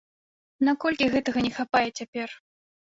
Наколькі 0.69 1.11
гэтага 1.17 1.39
не 1.47 1.53
хапае 1.61 1.87
цяпер? 1.99 2.29